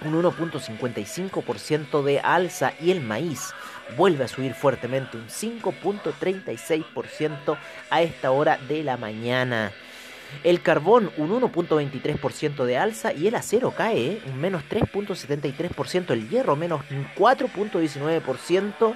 un 0.07 0.21
1.55% 0.21 2.03
de 2.03 2.19
alza 2.19 2.73
y 2.81 2.91
el 2.91 2.99
maíz 3.01 3.53
vuelve 3.97 4.25
a 4.25 4.27
subir 4.27 4.53
fuertemente 4.53 5.17
un 5.17 5.27
5.36% 5.27 7.57
a 7.89 8.01
esta 8.01 8.31
hora 8.31 8.59
de 8.67 8.83
la 8.83 8.97
mañana. 8.97 9.71
El 10.43 10.61
carbón 10.61 11.11
un 11.17 11.29
1.23% 11.29 12.65
de 12.65 12.77
alza 12.77 13.13
y 13.13 13.27
el 13.27 13.35
acero 13.35 13.71
cae 13.71 14.13
¿eh? 14.13 14.19
un 14.25 14.41
menos 14.41 14.63
3.73%, 14.69 16.09
el 16.11 16.27
hierro 16.27 16.55
menos 16.55 16.81
4.19%, 17.15 18.95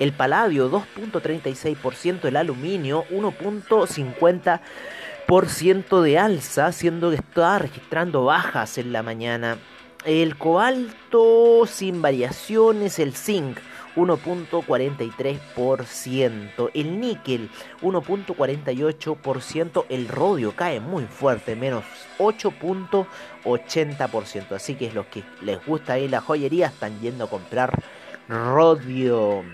el 0.00 0.12
paladio 0.12 0.68
2.36%, 0.70 2.24
el 2.24 2.36
aluminio 2.36 3.04
1.50% 3.10 6.02
de 6.02 6.18
alza, 6.18 6.72
siendo 6.72 7.10
que 7.10 7.16
está 7.16 7.58
registrando 7.58 8.24
bajas 8.24 8.78
en 8.78 8.92
la 8.92 9.02
mañana. 9.02 9.58
El 10.04 10.36
cobalto 10.36 11.64
sin 11.66 12.02
variaciones, 12.02 12.98
el 12.98 13.14
zinc 13.14 13.58
1.43%, 13.94 16.70
el 16.74 17.00
níquel 17.00 17.48
1.48%, 17.82 19.86
el 19.88 20.08
rodio 20.08 20.56
cae 20.56 20.80
muy 20.80 21.04
fuerte, 21.04 21.54
menos 21.54 21.84
8.80%. 22.18 24.52
Así 24.52 24.74
que 24.74 24.90
los 24.92 25.06
que 25.06 25.22
les 25.42 25.64
gusta 25.64 25.92
ahí 25.94 26.08
la 26.08 26.20
joyería 26.20 26.66
están 26.66 27.00
yendo 27.00 27.22
a 27.24 27.30
comprar 27.30 27.80
rodio. 28.28 29.44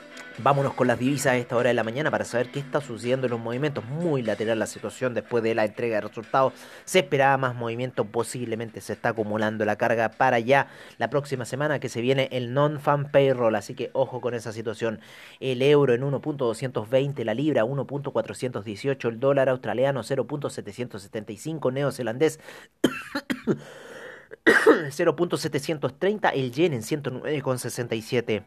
Vámonos 0.42 0.74
con 0.74 0.88
las 0.88 0.98
divisas 0.98 1.34
a 1.34 1.36
esta 1.36 1.56
hora 1.56 1.68
de 1.68 1.74
la 1.74 1.84
mañana 1.84 2.10
para 2.10 2.24
saber 2.24 2.50
qué 2.50 2.58
está 2.58 2.80
sucediendo 2.80 3.28
en 3.28 3.30
los 3.30 3.38
movimientos. 3.38 3.84
Muy 3.84 4.22
lateral 4.22 4.58
la 4.58 4.66
situación 4.66 5.14
después 5.14 5.44
de 5.44 5.54
la 5.54 5.64
entrega 5.64 5.96
de 5.96 6.00
resultados. 6.00 6.52
Se 6.84 6.98
esperaba 6.98 7.38
más 7.38 7.54
movimiento, 7.54 8.04
posiblemente 8.06 8.80
se 8.80 8.92
está 8.94 9.10
acumulando 9.10 9.64
la 9.64 9.76
carga 9.76 10.08
para 10.08 10.40
ya 10.40 10.66
la 10.98 11.10
próxima 11.10 11.44
semana 11.44 11.78
que 11.78 11.88
se 11.88 12.00
viene 12.00 12.28
el 12.32 12.54
non-fan 12.54 13.12
payroll. 13.12 13.54
Así 13.54 13.74
que 13.74 13.90
ojo 13.92 14.20
con 14.20 14.34
esa 14.34 14.52
situación. 14.52 14.98
El 15.38 15.62
euro 15.62 15.94
en 15.94 16.02
1.220, 16.02 17.22
la 17.24 17.34
libra 17.34 17.62
1.418, 17.62 19.08
el 19.08 19.20
dólar 19.20 19.48
australiano 19.48 20.00
0.775, 20.00 21.72
neozelandés. 21.72 22.40
0.730, 24.44 26.32
el 26.34 26.50
yen 26.50 26.72
en 26.72 26.82
109,67. 26.82 28.42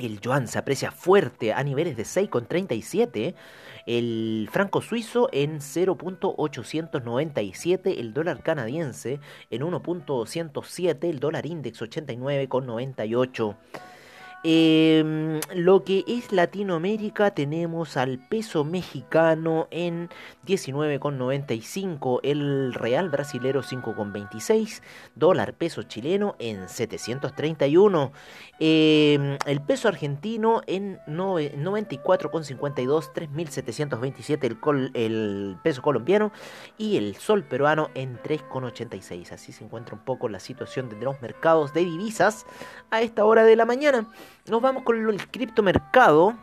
El 0.00 0.20
yuan 0.20 0.48
se 0.48 0.58
aprecia 0.58 0.90
fuerte 0.90 1.52
a 1.52 1.62
niveles 1.62 1.96
de 1.96 2.02
6,37. 2.04 3.34
El 3.86 4.48
franco 4.50 4.82
suizo 4.82 5.28
en 5.32 5.60
0.897. 5.60 7.98
El 7.98 8.12
dólar 8.14 8.42
canadiense 8.42 9.20
en 9.50 9.62
1.107. 9.62 11.04
El 11.04 11.20
dólar 11.20 11.46
index 11.46 11.82
89,98. 11.82 13.56
Eh, 14.42 15.38
lo 15.54 15.84
que 15.84 16.02
es 16.08 16.32
Latinoamérica 16.32 17.32
tenemos 17.32 17.98
al 17.98 18.18
peso 18.18 18.64
mexicano 18.64 19.68
en 19.70 20.08
19,95, 20.46 22.20
el 22.22 22.72
real 22.72 23.10
brasilero 23.10 23.62
5,26, 23.62 24.80
dólar 25.14 25.52
peso 25.52 25.82
chileno 25.82 26.36
en 26.38 26.70
731, 26.70 28.12
eh, 28.60 29.36
el 29.44 29.60
peso 29.60 29.88
argentino 29.88 30.62
en 30.66 30.98
94,52, 31.06 33.12
3.727 33.12 34.70
el, 34.70 34.90
el 34.94 35.58
peso 35.62 35.82
colombiano 35.82 36.32
y 36.78 36.96
el 36.96 37.14
sol 37.16 37.44
peruano 37.44 37.90
en 37.94 38.16
3,86. 38.22 39.32
Así 39.32 39.52
se 39.52 39.64
encuentra 39.64 39.94
un 39.94 40.02
poco 40.02 40.30
la 40.30 40.40
situación 40.40 40.88
de 40.88 40.96
los 40.96 41.20
mercados 41.20 41.74
de 41.74 41.84
divisas 41.84 42.46
a 42.90 43.02
esta 43.02 43.26
hora 43.26 43.44
de 43.44 43.56
la 43.56 43.66
mañana. 43.66 44.08
Nos 44.48 44.62
vamos 44.62 44.82
con 44.84 44.96
el 44.96 45.26
criptomercado 45.28 46.34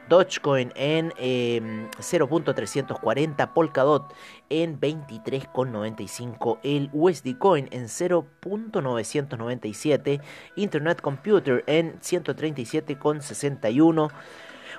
Dogecoin 0.09 0.73
en 0.75 1.11
0.340, 1.11 3.43
em, 3.43 3.49
Polkadot 3.53 4.15
en 4.53 4.79
23,95, 4.79 6.59
el 6.63 6.91
USD 6.93 7.39
Coin 7.39 7.69
en 7.71 7.85
0.997, 7.85 10.21
Internet 10.57 11.01
Computer 11.01 11.65
en 11.67 11.99
137,61. 12.01 14.11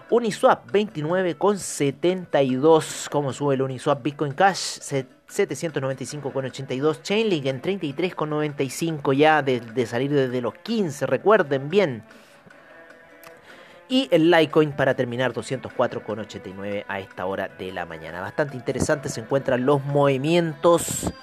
Uniswap 0.10 0.70
29,72. 0.72 3.10
¿Cómo 3.10 3.32
sube 3.34 3.56
el 3.56 3.64
Uniswap 3.64 4.04
Bitcoin 4.04 4.34
Cash? 4.34 4.80
795,82. 5.28 7.02
Chainlink 7.02 7.48
en 7.48 7.62
33,95 7.62 9.14
ya 9.14 9.42
de, 9.42 9.60
de 9.60 9.86
salir 9.88 10.12
desde 10.12 10.42
los 10.42 10.54
15. 10.54 11.08
Recuerden 11.08 11.70
bien. 11.70 12.04
Y 13.90 14.08
el 14.12 14.32
Litecoin 14.32 14.72
para 14.72 14.96
terminar 14.96 15.34
204,89 15.34 16.86
a 16.88 17.00
esta 17.00 17.26
hora 17.26 17.50
de 17.50 17.72
la 17.72 17.86
mañana. 17.86 18.22
Bastante 18.22 18.56
interesante 18.56 19.10
se 19.10 19.22
encuentran 19.22 19.66
los 19.66 19.84
movimientos 19.84 21.14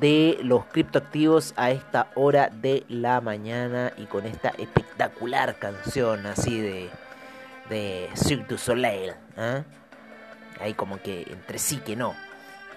de 0.00 0.38
los 0.42 0.66
criptoactivos 0.66 1.54
a 1.56 1.70
esta 1.70 2.10
hora 2.14 2.50
de 2.50 2.84
la 2.88 3.20
mañana 3.20 3.92
y 3.96 4.04
con 4.06 4.26
esta 4.26 4.50
espectacular 4.50 5.58
canción 5.58 6.26
así 6.26 6.60
de 6.60 6.90
de 7.68 8.08
Cirque 8.14 8.46
du 8.48 8.58
Soleil. 8.58 9.12
¿eh? 9.36 9.62
Ahí 10.60 10.74
como 10.74 11.00
que 11.00 11.22
entre 11.30 11.58
sí 11.58 11.78
que 11.78 11.96
no. 11.96 12.14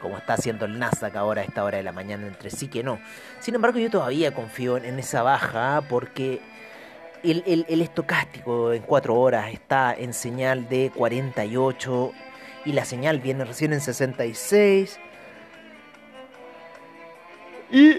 Como 0.01 0.17
está 0.17 0.33
haciendo 0.33 0.65
el 0.65 0.77
Nasdaq 0.77 1.15
ahora 1.15 1.41
a 1.41 1.45
esta 1.45 1.63
hora 1.63 1.77
de 1.77 1.83
la 1.83 1.91
mañana, 1.91 2.27
entre 2.27 2.51
sí 2.51 2.67
que 2.67 2.83
no. 2.83 2.99
Sin 3.39 3.55
embargo, 3.55 3.79
yo 3.79 3.89
todavía 3.89 4.33
confío 4.33 4.77
en 4.77 4.99
esa 4.99 5.23
baja 5.23 5.81
porque 5.89 6.41
el, 7.31 7.81
estocástico 7.81 8.73
en 8.73 8.81
4 8.83 9.15
horas 9.15 9.51
está 9.51 9.93
en 9.93 10.13
señal 10.13 10.69
de 10.69 10.91
48 10.95 12.11
y 12.65 12.71
la 12.73 12.85
señal 12.85 13.19
viene 13.19 13.45
recién 13.45 13.73
en 13.73 13.81
66. 13.81 14.99
Y 17.71 17.97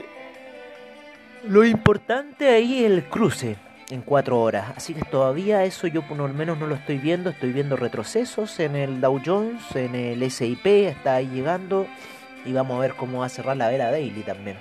lo 1.44 1.64
importante 1.64 2.48
ahí 2.48 2.84
es 2.84 2.90
el 2.90 3.04
cruce 3.08 3.56
en 3.90 4.02
4 4.02 4.40
horas. 4.40 4.72
Así 4.76 4.94
que 4.94 5.02
todavía 5.02 5.64
eso 5.64 5.86
yo 5.86 6.06
por 6.06 6.16
lo 6.16 6.28
menos 6.28 6.58
no 6.58 6.66
lo 6.66 6.74
estoy 6.74 6.98
viendo. 6.98 7.30
Estoy 7.30 7.52
viendo 7.52 7.76
retrocesos 7.76 8.58
en 8.60 8.76
el 8.76 9.00
Dow 9.00 9.20
Jones, 9.24 9.62
en 9.74 9.94
el 9.94 10.30
SIP, 10.30 10.66
está 10.66 11.16
ahí 11.16 11.28
llegando. 11.28 11.86
Y 12.44 12.52
vamos 12.52 12.76
a 12.78 12.80
ver 12.80 12.94
cómo 12.94 13.20
va 13.20 13.26
a 13.26 13.30
cerrar 13.30 13.56
la 13.56 13.68
vela 13.68 13.90
daily 13.90 14.22
también 14.22 14.56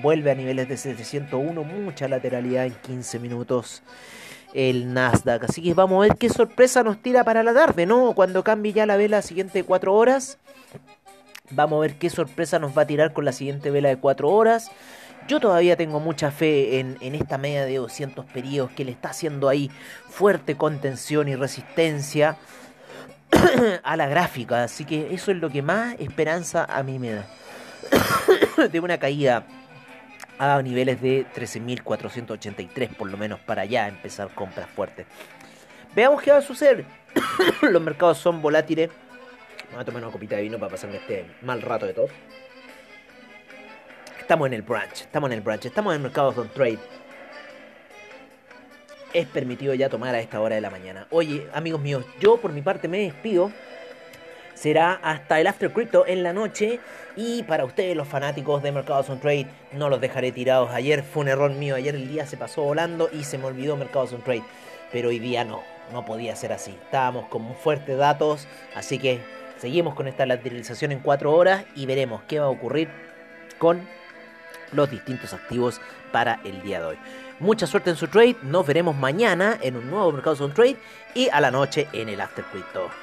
vuelve 0.00 0.30
a 0.30 0.34
niveles 0.34 0.68
de 0.68 0.76
701, 0.76 1.64
mucha 1.64 2.08
lateralidad 2.08 2.66
en 2.66 2.74
15 2.74 3.18
minutos 3.18 3.82
el 4.54 4.92
Nasdaq. 4.92 5.44
Así 5.44 5.62
que 5.62 5.74
vamos 5.74 6.04
a 6.04 6.08
ver 6.08 6.18
qué 6.18 6.28
sorpresa 6.28 6.82
nos 6.82 7.00
tira 7.02 7.24
para 7.24 7.42
la 7.42 7.54
tarde, 7.54 7.86
¿no? 7.86 8.14
Cuando 8.14 8.44
cambie 8.44 8.72
ya 8.72 8.86
la 8.86 8.96
vela 8.96 9.22
siguiente 9.22 9.64
4 9.64 9.94
horas. 9.94 10.38
Vamos 11.50 11.78
a 11.78 11.80
ver 11.80 11.96
qué 11.96 12.10
sorpresa 12.10 12.58
nos 12.58 12.76
va 12.76 12.82
a 12.82 12.86
tirar 12.86 13.12
con 13.12 13.24
la 13.24 13.32
siguiente 13.32 13.70
vela 13.70 13.88
de 13.88 13.98
4 13.98 14.28
horas. 14.28 14.70
Yo 15.28 15.38
todavía 15.38 15.76
tengo 15.76 16.00
mucha 16.00 16.30
fe 16.30 16.80
en, 16.80 16.96
en, 17.00 17.14
esta 17.14 17.38
media 17.38 17.64
de 17.64 17.76
200 17.76 18.24
periodos 18.26 18.72
que 18.72 18.84
le 18.84 18.90
está 18.90 19.10
haciendo 19.10 19.48
ahí 19.48 19.70
fuerte 20.08 20.56
contención 20.56 21.28
y 21.28 21.36
resistencia 21.36 22.36
a 23.84 23.96
la 23.96 24.08
gráfica. 24.08 24.64
Así 24.64 24.84
que 24.84 25.14
eso 25.14 25.30
es 25.30 25.36
lo 25.36 25.50
que 25.50 25.62
más 25.62 25.94
esperanza 26.00 26.64
a 26.64 26.82
mí 26.82 26.98
me 26.98 27.12
da. 27.12 27.26
de 28.72 28.80
una 28.80 28.98
caída 28.98 29.46
a 30.38 30.60
niveles 30.62 31.00
de 31.00 31.26
13.483 31.34 32.96
por 32.96 33.10
lo 33.10 33.16
menos 33.16 33.40
para 33.40 33.64
ya 33.64 33.88
empezar 33.88 34.28
compras 34.34 34.68
fuertes. 34.70 35.06
Veamos 35.94 36.22
qué 36.22 36.30
va 36.30 36.38
a 36.38 36.42
suceder. 36.42 36.84
Los 37.62 37.82
mercados 37.82 38.18
son 38.18 38.40
volátiles. 38.40 38.90
Voy 39.72 39.80
a 39.80 39.84
tomar 39.84 40.02
una 40.02 40.12
copita 40.12 40.36
de 40.36 40.42
vino 40.42 40.58
para 40.58 40.70
pasarme 40.70 40.96
este 40.96 41.26
mal 41.42 41.62
rato 41.62 41.86
de 41.86 41.94
todo. 41.94 42.08
Estamos 44.18 44.46
en 44.46 44.54
el 44.54 44.62
branch, 44.62 45.02
estamos 45.02 45.30
en 45.30 45.34
el 45.34 45.40
branch, 45.42 45.66
estamos 45.66 45.92
en 45.92 45.96
el 45.96 46.02
mercado 46.02 46.28
on 46.28 46.48
trade. 46.48 46.78
Es 49.12 49.26
permitido 49.26 49.74
ya 49.74 49.90
tomar 49.90 50.14
a 50.14 50.20
esta 50.20 50.40
hora 50.40 50.54
de 50.54 50.60
la 50.62 50.70
mañana. 50.70 51.06
Oye, 51.10 51.46
amigos 51.52 51.80
míos, 51.80 52.04
yo 52.20 52.38
por 52.38 52.52
mi 52.52 52.62
parte 52.62 52.88
me 52.88 52.98
despido 52.98 53.52
será 54.62 55.00
hasta 55.02 55.40
el 55.40 55.48
After 55.48 55.72
Crypto 55.72 56.06
en 56.06 56.22
la 56.22 56.32
noche. 56.32 56.78
Y 57.16 57.42
para 57.42 57.64
ustedes, 57.64 57.96
los 57.96 58.06
fanáticos 58.06 58.62
de 58.62 58.70
Mercados 58.70 59.10
on 59.10 59.18
Trade, 59.18 59.48
no 59.72 59.88
los 59.88 60.00
dejaré 60.00 60.30
tirados. 60.30 60.70
Ayer 60.70 61.02
fue 61.02 61.22
un 61.22 61.28
error 61.28 61.50
mío. 61.50 61.74
Ayer 61.74 61.96
el 61.96 62.08
día 62.08 62.26
se 62.26 62.36
pasó 62.36 62.62
volando 62.62 63.10
y 63.12 63.24
se 63.24 63.38
me 63.38 63.46
olvidó 63.46 63.76
Mercados 63.76 64.12
on 64.12 64.22
Trade. 64.22 64.44
Pero 64.92 65.08
hoy 65.08 65.18
día 65.18 65.44
no, 65.44 65.62
no 65.92 66.04
podía 66.04 66.36
ser 66.36 66.52
así. 66.52 66.70
Estábamos 66.70 67.26
con 67.26 67.56
fuertes 67.56 67.98
datos. 67.98 68.46
Así 68.76 69.00
que 69.00 69.20
seguimos 69.58 69.94
con 69.94 70.06
esta 70.06 70.26
lateralización 70.26 70.92
en 70.92 71.00
4 71.00 71.32
horas 71.32 71.64
y 71.74 71.86
veremos 71.86 72.22
qué 72.28 72.38
va 72.38 72.46
a 72.46 72.50
ocurrir 72.50 72.88
con 73.58 73.88
los 74.70 74.88
distintos 74.88 75.32
activos 75.32 75.80
para 76.12 76.38
el 76.44 76.62
día 76.62 76.78
de 76.78 76.86
hoy. 76.86 76.98
Mucha 77.40 77.66
suerte 77.66 77.90
en 77.90 77.96
su 77.96 78.06
trade, 78.06 78.36
nos 78.42 78.64
veremos 78.64 78.94
mañana 78.94 79.58
en 79.60 79.76
un 79.76 79.90
nuevo 79.90 80.12
Mercado 80.12 80.44
on 80.44 80.54
Trade 80.54 80.76
y 81.14 81.28
a 81.30 81.40
la 81.40 81.50
noche 81.50 81.88
en 81.92 82.08
el 82.08 82.20
After 82.20 82.44
Crypto. 82.44 83.01